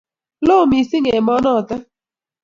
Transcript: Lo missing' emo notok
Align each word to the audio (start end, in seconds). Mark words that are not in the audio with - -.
Lo 0.47 0.57
missing' 0.71 1.11
emo 1.17 1.35
notok 1.43 1.81